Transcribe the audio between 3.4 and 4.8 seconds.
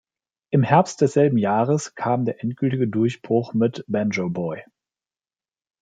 mit "Banjo Boy.